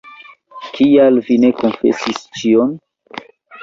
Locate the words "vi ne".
1.29-1.53